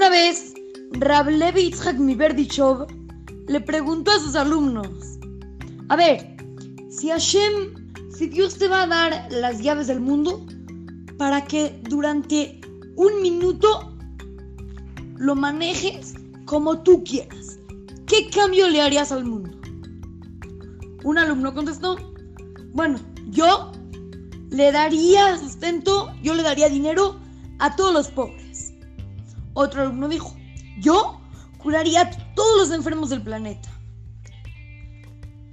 [0.00, 0.54] vez,
[0.92, 2.86] Rab Levi Yitzhak Miberdichov
[3.48, 5.18] le preguntó a sus alumnos,
[5.88, 6.36] a ver,
[6.90, 10.46] si Hashem, si Dios te va a dar las llaves del mundo
[11.18, 12.60] para que durante
[12.96, 13.96] un minuto
[15.16, 16.14] lo manejes
[16.46, 17.58] como tú quieras,
[18.06, 19.50] ¿qué cambio le harías al mundo?
[21.04, 21.96] Un alumno contestó,
[22.72, 22.98] bueno,
[23.30, 23.72] yo
[24.50, 27.18] le daría sustento, yo le daría dinero
[27.58, 28.41] a todos los pobres.
[29.54, 30.34] Otro alumno dijo,
[30.80, 31.20] yo
[31.58, 33.68] curaría a todos los enfermos del planeta.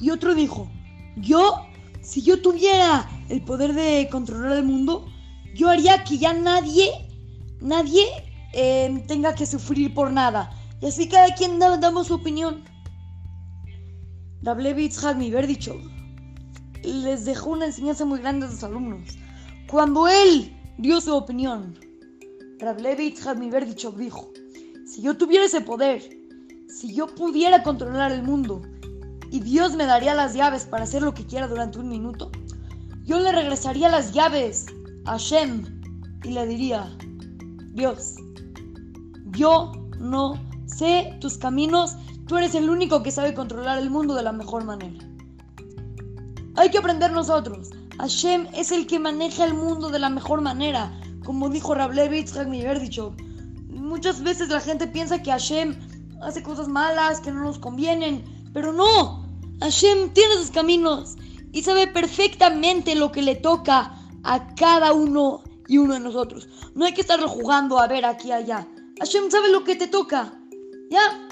[0.00, 0.70] Y otro dijo,
[1.16, 1.66] yo,
[2.00, 5.06] si yo tuviera el poder de controlar el mundo,
[5.54, 6.90] yo haría que ya nadie,
[7.60, 8.04] nadie
[8.52, 10.50] eh, tenga que sufrir por nada.
[10.80, 12.64] Y así cada quien da, damos su opinión.
[14.42, 15.76] Rablevitz Hagmi dicho,
[16.82, 19.18] les dejó una enseñanza muy grande a sus alumnos.
[19.68, 21.78] Cuando él dio su opinión,
[22.60, 24.30] Rablevitz Hagmi dicho dijo,
[24.86, 26.02] si yo tuviera ese poder,
[26.68, 28.60] si yo pudiera controlar el mundo
[29.30, 32.30] y Dios me daría las llaves para hacer lo que quiera durante un minuto,
[33.04, 34.66] yo le regresaría las llaves
[35.06, 35.64] a Shem
[36.22, 36.94] y le diría,
[37.72, 38.16] Dios,
[39.32, 40.34] yo no
[40.66, 44.64] sé tus caminos, tú eres el único que sabe controlar el mundo de la mejor
[44.64, 44.98] manera.
[46.56, 47.70] Hay que aprender nosotros.
[47.98, 50.92] Hashem es el que maneja el mundo de la mejor manera,
[51.30, 52.34] como dijo Rablevitz
[52.80, 53.14] dicho
[53.68, 55.76] Muchas veces la gente piensa que Hashem
[56.20, 59.24] hace cosas malas, que no nos convienen, pero no.
[59.60, 61.14] Hashem tiene sus caminos
[61.52, 66.48] y sabe perfectamente lo que le toca a cada uno y uno de nosotros.
[66.74, 68.66] No hay que estarlo jugando a ver aquí allá.
[68.98, 70.36] Hashem sabe lo que te toca.
[70.90, 71.28] ¿Ya?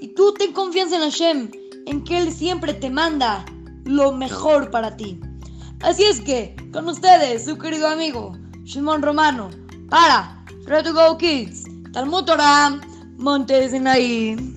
[0.00, 1.50] Y tú ten confianza en Hashem,
[1.84, 3.44] en que Él siempre te manda
[3.84, 5.20] lo mejor para ti.
[5.82, 8.32] Así es que, con ustedes, su querido amigo,
[8.64, 9.50] Shimon Romano,
[9.88, 12.80] para Try to Go Kids, Talmud Torah,
[13.86, 14.49] ahí.